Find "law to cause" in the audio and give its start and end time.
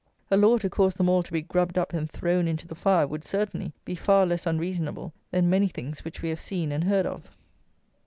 0.35-0.95